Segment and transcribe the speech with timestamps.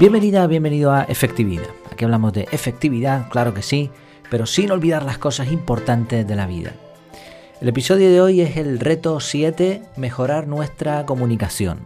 [0.00, 1.68] Bienvenida, bienvenido a Efectividad.
[1.92, 3.90] Aquí hablamos de efectividad, claro que sí,
[4.30, 6.72] pero sin olvidar las cosas importantes de la vida.
[7.60, 11.80] El episodio de hoy es el reto 7, mejorar nuestra comunicación.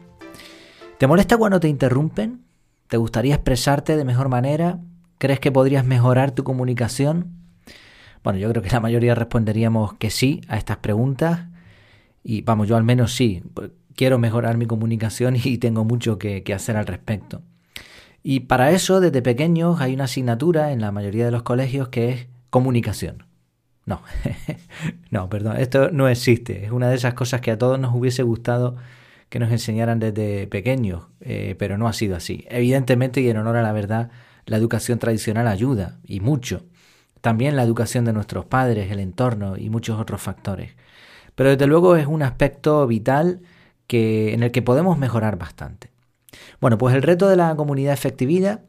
[0.98, 2.45] ¿Te molesta cuando te interrumpen?
[2.86, 4.79] ¿Te gustaría expresarte de mejor manera?
[5.18, 7.32] ¿Crees que podrías mejorar tu comunicación?
[8.22, 11.49] Bueno, yo creo que la mayoría responderíamos que sí a estas preguntas.
[12.22, 13.43] Y vamos, yo al menos sí.
[13.96, 17.43] Quiero mejorar mi comunicación y tengo mucho que, que hacer al respecto.
[18.27, 22.09] Y para eso, desde pequeños, hay una asignatura en la mayoría de los colegios que
[22.09, 23.27] es comunicación.
[23.85, 24.00] No,
[25.11, 26.64] no, perdón, esto no existe.
[26.64, 28.77] Es una de esas cosas que a todos nos hubiese gustado
[29.29, 32.47] que nos enseñaran desde pequeños, eh, pero no ha sido así.
[32.48, 34.11] Evidentemente, y en honor a la verdad,
[34.47, 36.64] la educación tradicional ayuda, y mucho.
[37.20, 40.72] También la educación de nuestros padres, el entorno y muchos otros factores.
[41.34, 43.41] Pero desde luego es un aspecto vital
[43.86, 45.94] que, en el que podemos mejorar bastante.
[46.60, 48.62] Bueno, pues el reto de la comunidad efectividad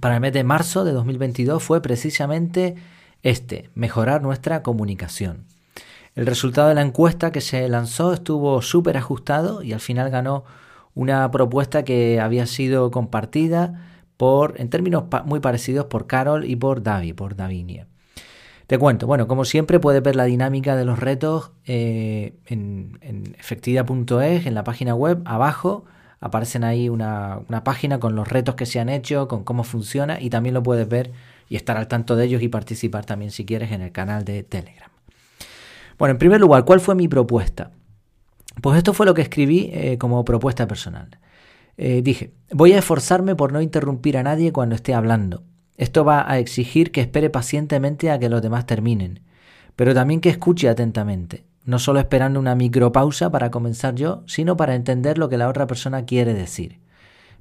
[0.00, 2.74] para el mes de marzo de 2022 fue precisamente
[3.22, 5.44] este, mejorar nuestra comunicación.
[6.14, 10.44] El resultado de la encuesta que se lanzó estuvo súper ajustado y al final ganó
[10.94, 16.82] una propuesta que había sido compartida por, en términos muy parecidos por Carol y por
[16.82, 17.88] Davi, por Davinia.
[18.68, 23.34] Te cuento, bueno, como siempre puedes ver la dinámica de los retos eh, en, en
[23.38, 25.84] efectividad.es, en la página web, abajo
[26.24, 30.30] aparecen ahí una, página con los retos que se han hecho, con cómo funciona y
[30.30, 31.12] también lo puedes ver
[31.50, 34.42] y estar al tanto de ellos y participar también si quieres en el canal de
[34.42, 34.88] Telegram.
[35.98, 37.72] Bueno, en primer lugar, ¿cuál fue mi propuesta?
[38.62, 41.18] Pues esto fue lo que escribí eh, como propuesta personal.
[41.76, 45.42] Eh, dije, voy a esforzarme por no interrumpir a nadie cuando esté hablando.
[45.76, 49.20] Esto va a exigir que espere pacientemente a que los demás terminen,
[49.76, 54.74] pero también que escuche atentamente no solo esperando una micropausa para comenzar yo, sino para
[54.74, 56.80] entender lo que la otra persona quiere decir.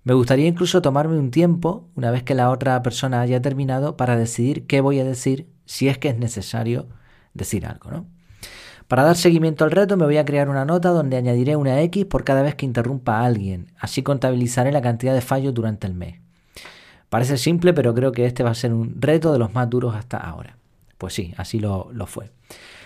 [0.04, 4.18] Me gustaría incluso tomarme un tiempo, una vez que la otra persona haya terminado, para
[4.18, 6.88] decidir qué voy a decir, si es que es necesario
[7.34, 8.06] decir algo, ¿no?
[8.88, 12.06] Para dar seguimiento al reto me voy a crear una nota donde añadiré una X
[12.06, 15.94] por cada vez que interrumpa a alguien, así contabilizaré la cantidad de fallos durante el
[15.94, 16.20] mes.
[17.10, 19.96] Parece simple, pero creo que este va a ser un reto de los más duros
[19.96, 20.58] hasta ahora.
[20.98, 22.32] Pues sí, así lo, lo fue.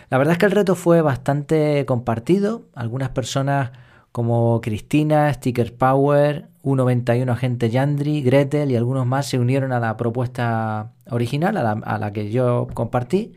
[0.09, 2.63] La verdad es que el reto fue bastante compartido.
[2.75, 3.71] Algunas personas
[4.11, 9.97] como Cristina, Sticker Power, 191 Agente Yandri, Gretel y algunos más se unieron a la
[9.97, 13.33] propuesta original, a la, que yo compartí,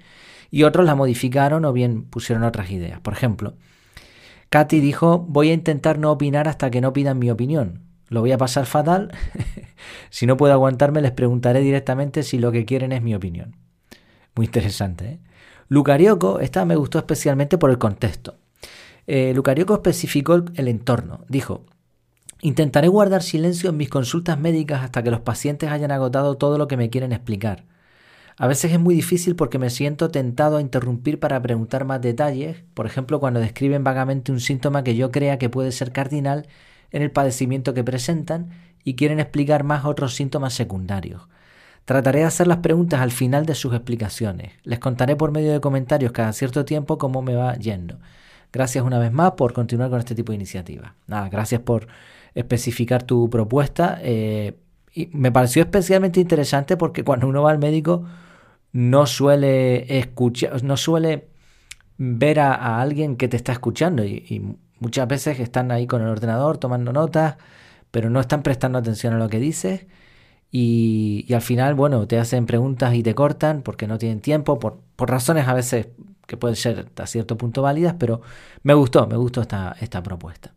[0.50, 3.00] y otros la modificaron o bien pusieron otras ideas.
[3.00, 3.54] Por ejemplo,
[4.48, 7.82] Katy dijo, voy a intentar no opinar hasta que no pidan mi opinión.
[8.09, 9.12] Lo voy a pasar fatal.
[10.10, 13.56] si no puedo aguantarme, les preguntaré directamente si lo que quieren es mi opinión.
[14.34, 15.19] Muy interesante, ¿eh?
[15.70, 18.34] Lucarioco, esta me gustó especialmente por el contexto.
[19.06, 21.20] Eh, Lucarioco especificó el, entorno.
[21.28, 21.64] Dijo,
[22.42, 26.66] intentaré guardar silencio en mis consultas médicas hasta que los pacientes hayan agotado todo lo
[26.66, 27.66] que me quieren explicar.
[28.36, 32.64] A veces es muy difícil porque me siento tentado a interrumpir para preguntar más detalles,
[32.75, 36.48] por ejemplo cuando describen vagamente un síntoma que yo crea que puede ser cardinal
[36.91, 38.50] en el padecimiento que presentan
[38.82, 41.28] y quieren explicar más otros síntomas secundarios.
[41.84, 44.52] Trataré de hacer las preguntas al final de sus explicaciones.
[44.62, 47.98] Les contaré por medio de comentarios cada cierto tiempo cómo me va yendo.
[48.52, 50.92] Gracias una vez más por continuar con este tipo de iniciativas.
[51.06, 51.88] Nada, gracias por
[52.34, 53.98] especificar tu propuesta.
[54.02, 54.56] Eh,
[54.92, 58.04] y me pareció especialmente interesante porque cuando uno va al médico
[58.72, 61.28] no suele escuchar, no suele
[61.97, 66.08] ver a, alguien que te está escuchando y, y, muchas veces están ahí con el
[66.08, 67.36] ordenador tomando notas,
[67.91, 69.86] pero no están prestando atención a lo que dices
[70.53, 74.81] y, al final, bueno, te hacen preguntas y te cortan porque no tienen tiempo, por,
[74.99, 75.88] razones a veces
[76.27, 78.21] que pueden ser a cierto punto válidas, pero
[78.62, 80.55] me gustó, me gustó esta, esta propuesta.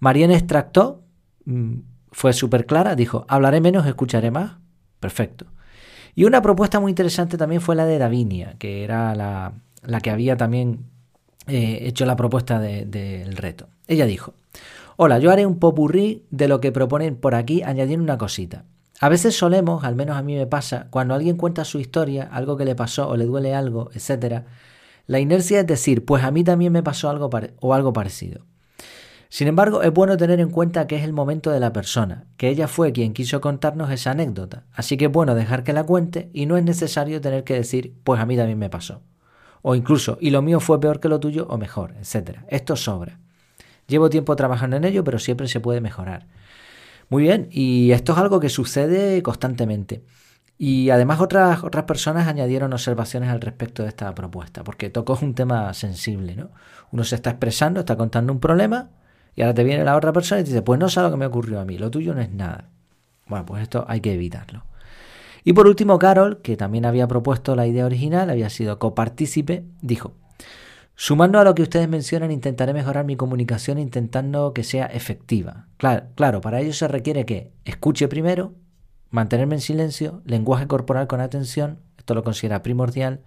[0.00, 1.02] Mariana extractó,
[1.44, 1.74] mm,
[2.12, 4.52] fue súper clara, dijo, hablaré menos, escucharé más.
[5.00, 5.46] Perfecto.
[6.14, 9.52] Y una propuesta muy interesante también fue la de Davinia, que era la,
[10.00, 10.86] que había también
[11.46, 13.68] eh, hecho la propuesta del reto.
[13.86, 14.32] Ella dijo,
[14.96, 18.64] hola, yo haré un popurrí de lo que proponen por aquí, añadiendo una cosita.
[19.00, 22.56] A veces solemos, al menos a mí me pasa, cuando alguien cuenta su historia, algo
[22.56, 24.44] que le pasó o le duele algo, etc.,
[25.06, 28.44] la inercia es decir, pues a mí también me pasó algo o algo parecido.
[29.28, 32.48] Sin embargo, es bueno tener en cuenta que es el momento de la persona, que
[32.48, 36.30] ella fue quien quiso contarnos esa anécdota, así que es bueno dejar que la cuente
[36.32, 39.02] y no es necesario tener que decir, pues a mí también me pasó.
[39.62, 42.38] O incluso, y lo mío fue peor que lo tuyo o mejor, etc.
[42.48, 43.18] Esto sobra.
[43.88, 46.26] Llevo tiempo trabajando en ello, pero siempre se puede mejorar.
[47.08, 50.02] Muy bien, y esto es algo que sucede constantemente.
[50.58, 55.34] Y además otras, otras personas añadieron observaciones al respecto de esta propuesta, porque tocó un
[55.34, 56.50] tema sensible, ¿no?
[56.92, 58.90] Uno se está expresando, está contando un problema,
[59.34, 61.16] y ahora te viene la otra persona y te dice, pues no sé lo que
[61.18, 62.70] me ocurrió a mí, lo tuyo no es nada.
[63.26, 64.64] Bueno, pues esto hay que evitarlo.
[65.44, 70.14] Y por último, Carol, que también había propuesto la idea original, había sido copartícipe, dijo,
[70.96, 75.68] sumando a lo que ustedes mencionan, intentaré mejorar mi comunicación intentando que sea efectiva.
[75.76, 78.54] Claro, claro, para ello se requiere que escuche primero,
[79.10, 83.20] mantenerme en silencio, lenguaje corporal con atención, esto lo considera primordial,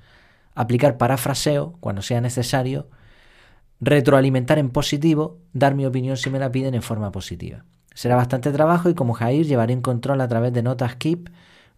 [0.56, 2.90] aplicar parafraseo cuando sea necesario,
[3.80, 7.64] retroalimentar en positivo, dar mi opinión si me la piden en forma positiva.
[7.94, 11.30] Será bastante trabajo y como Jair llevaré en control a través de notas Keep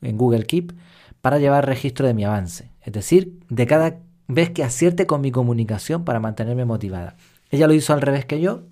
[0.02, 0.74] en Google Keep
[1.22, 3.98] para llevar registro de mi avance, es decir, de cada
[4.34, 7.16] vez que acierte con mi comunicación para mantenerme motivada.
[7.50, 8.64] Ella lo hizo al revés que yo,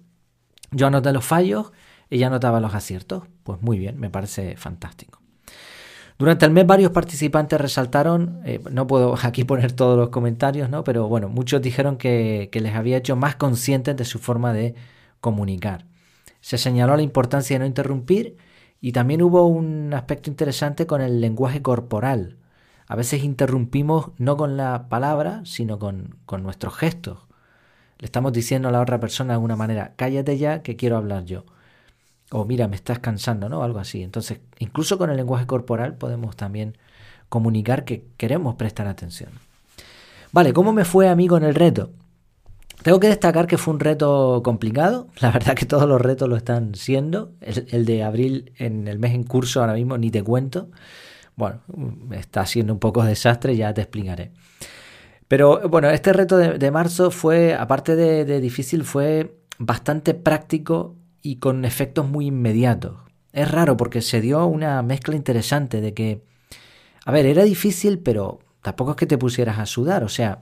[0.72, 1.72] yo anoté los fallos,
[2.10, 5.20] ella anotaba los aciertos, pues muy bien, me parece fantástico.
[6.18, 10.84] Durante el mes varios participantes resaltaron, eh, no puedo aquí poner todos los comentarios, ¿no?
[10.84, 14.76] pero bueno, muchos dijeron que, que les había hecho más conscientes de su forma de
[15.22, 15.86] comunicar.
[16.42, 18.38] Se señaló la importancia de no interrumpir
[18.82, 22.38] y también hubo un aspecto interesante con el lenguaje corporal.
[22.90, 27.20] A veces interrumpimos no con la palabra, sino con, nuestros gestos.
[28.00, 31.24] Le estamos diciendo a la otra persona de alguna manera, cállate ya que quiero hablar
[31.24, 31.46] yo.
[32.32, 33.62] O mira, me estás cansando, ¿no?
[33.62, 34.02] Algo así.
[34.02, 36.78] Entonces, incluso con el lenguaje corporal podemos también
[37.30, 39.30] comunicar que queremos prestar atención.
[40.32, 41.92] Vale, ¿cómo me fue a mí con el reto?
[42.82, 45.10] Tengo que destacar que fue un reto complicado.
[45.20, 47.34] La verdad que todos los retos lo están siendo.
[47.42, 50.70] El, de abril en el mes en curso ahora mismo ni te cuento.
[51.40, 51.62] Bueno,
[52.12, 54.34] está siendo un poco desastre, ya te explicaré.
[55.30, 61.64] Pero bueno, este reto de, marzo fue, aparte de, difícil, fue bastante práctico y con
[61.64, 63.00] efectos muy inmediatos.
[63.32, 66.26] Es raro porque se dio una mezcla interesante de que,
[67.06, 70.04] a ver, era difícil, pero tampoco es que te pusieras a sudar.
[70.04, 70.42] O sea,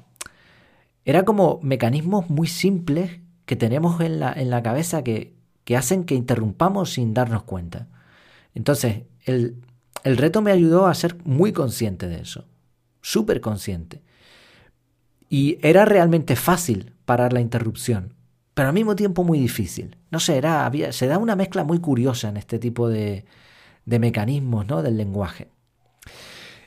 [1.05, 6.05] era como mecanismos muy simples que tenemos en la, en la cabeza que, que hacen
[6.05, 7.87] que interrumpamos sin darnos cuenta.
[8.55, 9.61] Entonces, el,
[10.07, 12.45] el reto me ayudó a ser muy consciente de eso,
[13.01, 14.01] súper consciente.
[15.29, 18.13] Y era realmente fácil parar la interrupción,
[18.53, 19.97] pero al mismo tiempo muy difícil.
[20.09, 23.25] No sé, era, se da una mezcla muy curiosa en este tipo de,
[23.85, 24.81] de mecanismos ¿no?
[24.81, 25.49] del lenguaje.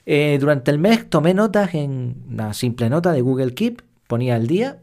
[0.04, 4.46] Eh, durante el mes tomé notas en una simple nota de Google Keep ponía el
[4.46, 4.80] día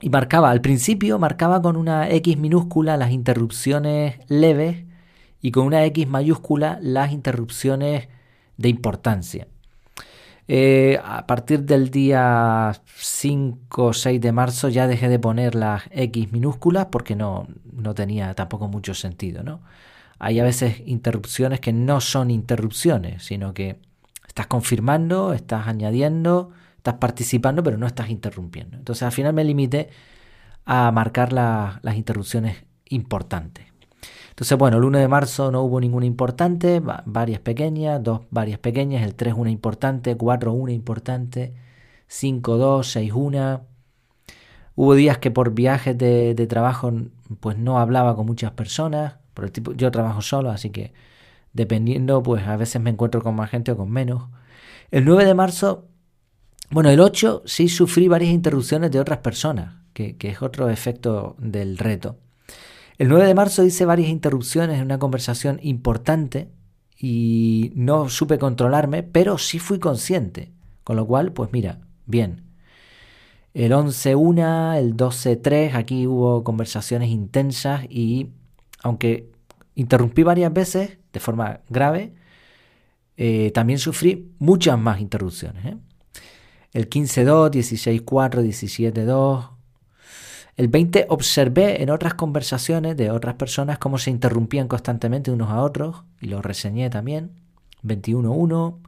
[0.00, 4.87] y marcaba, al principio marcaba con una X minúscula las interrupciones leves
[5.40, 8.08] y con una X mayúscula las interrupciones
[8.56, 9.46] de importancia.
[10.50, 15.82] Eh, a partir del día 5 o 6 de marzo ya dejé de poner las
[15.90, 19.42] X minúsculas porque no, no tenía tampoco mucho sentido.
[19.42, 19.60] ¿no?
[20.18, 23.76] Hay a veces interrupciones que no son interrupciones, sino que
[24.26, 28.78] estás confirmando, estás añadiendo, estás participando, pero no estás interrumpiendo.
[28.78, 29.90] Entonces al final me limité
[30.64, 33.66] a marcar las interrupciones importantes.
[34.38, 39.02] Entonces, bueno, el 1 de marzo no hubo ninguna importante, varias pequeñas, dos varias pequeñas,
[39.02, 41.54] el 3 una importante, 4 una importante,
[42.06, 43.62] 5 2, 6 una.
[44.76, 46.92] Hubo días que por viajes de, trabajo
[47.40, 50.92] pues no hablaba con muchas personas, por el tipo, yo trabajo solo, así que
[51.52, 54.28] dependiendo, pues a veces me encuentro con más gente o con menos.
[54.92, 55.88] El 9 de marzo
[56.70, 61.78] bueno, el 8 sí sufrí varias interrupciones de otras personas, que, es otro efecto del
[61.78, 62.18] reto.
[62.98, 66.50] El 9 de marzo hice varias interrupciones en una conversación importante
[66.98, 70.52] y no supe controlarme, pero sí fui consciente.
[70.84, 72.44] Con lo cual, pues mira, bien.
[73.54, 78.30] El 11-1, el 12-3, aquí hubo conversaciones intensas y
[78.82, 79.30] aunque
[79.74, 82.14] interrumpí varias veces de forma grave,
[83.16, 85.64] eh, también sufrí muchas más interrupciones.
[85.64, 85.76] ¿eh?
[86.72, 89.50] el 15-2, 16-4, 17-2.
[90.58, 95.62] El 20 observé en otras conversaciones de otras personas cómo se interrumpían constantemente unos a
[95.62, 97.30] otros y lo reseñé también.
[97.84, 98.78] 21-1.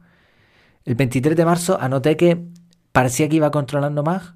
[0.83, 2.45] El 23 de marzo anoté que
[2.91, 4.33] parecía que iba controlando más,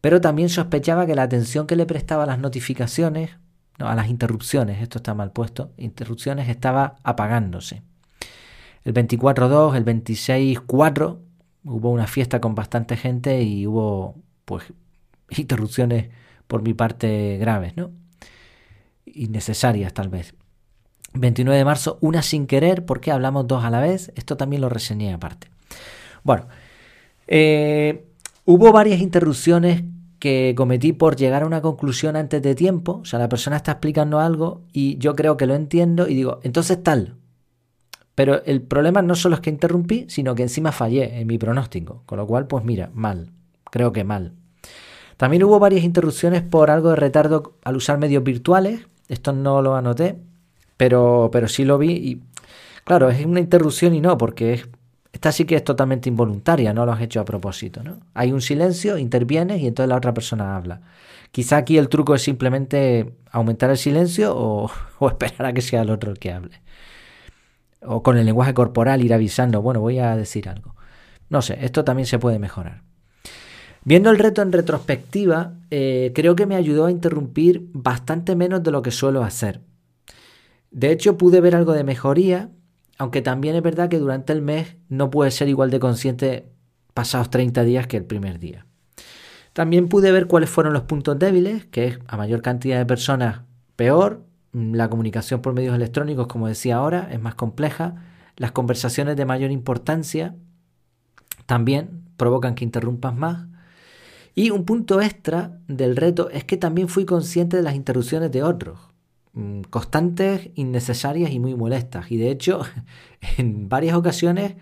[0.00, 3.36] pero también sospechaba que la atención que le prestaba a las notificaciones,
[3.78, 7.82] no, a las interrupciones, esto está mal puesto, interrupciones estaba apagándose.
[8.82, 11.18] El 24-2, el 26-4
[11.64, 14.14] hubo una fiesta con bastante gente y hubo
[14.46, 14.64] pues
[15.28, 16.08] interrupciones
[16.46, 17.90] por mi parte graves, ¿no?
[19.04, 20.34] Innecesarias tal vez.
[21.14, 24.12] 29 de marzo, una sin querer, porque hablamos dos a la vez.
[24.16, 25.48] Esto también lo reseñé aparte.
[26.22, 26.46] Bueno,
[27.26, 28.06] eh,
[28.44, 29.84] hubo varias interrupciones
[30.18, 33.00] que cometí por llegar a una conclusión antes de tiempo.
[33.02, 36.40] O sea, la persona está explicando algo y yo creo que lo entiendo y digo,
[36.42, 37.16] entonces tal,
[38.16, 42.02] pero el problema no solo es que interrumpí, sino que encima fallé en mi pronóstico.
[42.06, 43.30] Con lo cual, pues mira, mal.
[43.70, 44.32] Creo que mal.
[45.16, 48.86] También hubo varias interrupciones por algo de retardo al usar medios virtuales.
[49.08, 50.16] Esto no lo anoté,
[50.76, 51.92] pero, pero sí lo vi.
[51.92, 52.20] Y
[52.86, 54.68] Claro, es una interrupción y no, porque es,
[55.12, 57.98] esta sí que es totalmente involuntaria, no lo has hecho a propósito, ¿no?
[58.14, 60.82] Hay un silencio, intervienes y entonces la otra persona habla.
[61.32, 64.70] Quizá aquí el truco es simplemente aumentar el silencio o,
[65.00, 66.60] o esperar a que sea el otro el que hable.
[67.82, 70.76] O con el lenguaje corporal ir avisando, bueno, voy a decir algo.
[71.28, 72.85] No sé, esto también se puede mejorar.
[73.86, 78.72] Viendo el reto en retrospectiva, eh, creo que me ayudó a interrumpir bastante menos de
[78.72, 79.60] lo que suelo hacer.
[80.72, 82.50] De hecho, pude ver algo de mejoría,
[82.98, 86.48] aunque también es verdad que durante el mes no pude ser igual de consciente
[86.94, 88.66] pasados 30 días que el primer día.
[89.52, 93.42] También pude ver cuáles fueron los puntos débiles, que es a mayor cantidad de personas
[93.76, 97.94] peor, la comunicación por medios electrónicos, como decía ahora, es más compleja,
[98.34, 100.34] las conversaciones de mayor importancia
[101.46, 103.46] también provocan que interrumpas más,
[104.38, 108.42] y un punto extra del reto es que también fui consciente de las interrupciones de
[108.42, 108.78] otros,
[109.32, 112.12] mm, constantes, innecesarias y muy molestas.
[112.12, 112.60] Y de hecho,
[113.38, 114.56] en varias ocasiones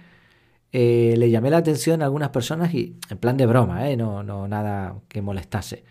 [0.73, 4.23] eh, le llamé la atención a algunas personas y en plan de broma, eh, no,
[4.47, 5.83] nada que molestase.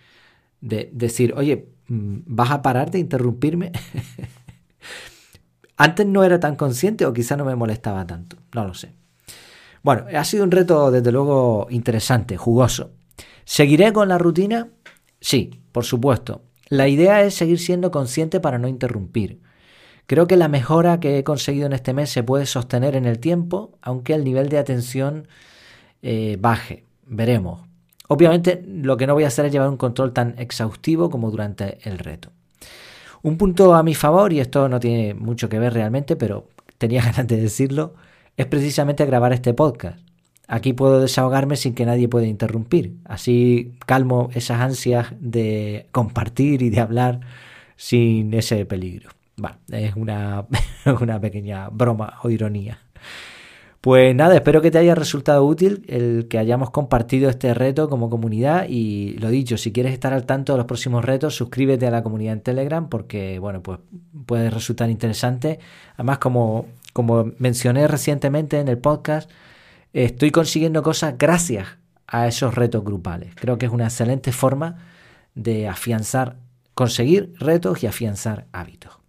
[0.62, 3.74] De decir, oye, mm, ¿vas a parar de interrumpirme?
[5.78, 8.94] Antes no era tan consciente o quizá no me molestaba tanto, no lo sé.
[9.82, 12.92] Bueno, ha sido un reto desde luego interesante, jugoso.
[13.46, 14.70] ¿Seguiré con la rutina?
[15.20, 16.42] Sí, por supuesto.
[16.70, 19.42] La idea es seguir siendo consciente para no interrumpir.
[20.06, 23.20] Creo que la mejora que he conseguido en este mes se puede sostener en el
[23.20, 25.28] tiempo, aunque el nivel de atención
[26.02, 26.86] eh, baje.
[27.06, 27.62] Veremos.
[28.08, 31.78] Obviamente lo que no voy a hacer es llevar un control tan exhaustivo como durante
[31.88, 32.32] el reto.
[33.22, 37.02] Un punto a mi favor, y esto no tiene mucho que ver realmente, pero tenía
[37.06, 37.96] ganas de decirlo,
[38.36, 40.00] es precisamente grabar este podcast.
[40.48, 42.96] Aquí puedo desahogarme sin que nadie pueda interrumpir.
[43.06, 47.22] Así calmo esas ansias de compartir y de hablar
[47.76, 49.10] sin ese peligro.
[49.38, 50.46] Bueno, es una,
[51.02, 52.80] una pequeña broma o ironía.
[53.84, 58.10] Pues nada, espero que te haya resultado útil el que hayamos compartido este reto como
[58.10, 61.92] comunidad y lo dicho, si quieres estar al tanto de los próximos retos, suscríbete a
[61.92, 63.80] la comunidad en Telegram porque, bueno, pues
[64.26, 65.60] puede resultar interesante.
[65.96, 69.30] Además, como, como mencioné recientemente en el podcast,
[69.94, 73.34] estoy consiguiendo cosas gracias a esos retos grupales.
[73.36, 74.78] Creo que es una excelente forma
[75.36, 76.38] de afianzar,
[76.74, 79.00] conseguir retos y afianzar hábitos.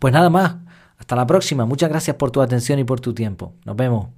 [0.00, 0.56] Pues nada más,
[0.96, 1.66] hasta la próxima.
[1.66, 3.54] Muchas gracias por tu atención y por tu tiempo.
[3.64, 4.17] Nos vemos.